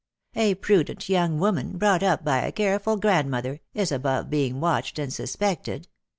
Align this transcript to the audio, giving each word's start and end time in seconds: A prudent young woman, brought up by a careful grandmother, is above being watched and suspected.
A 0.35 0.55
prudent 0.55 1.09
young 1.09 1.37
woman, 1.39 1.77
brought 1.77 2.01
up 2.01 2.25
by 2.25 2.39
a 2.39 2.51
careful 2.51 2.97
grandmother, 2.97 3.59
is 3.75 3.91
above 3.91 4.31
being 4.31 4.59
watched 4.59 4.97
and 4.97 5.13
suspected. 5.13 5.87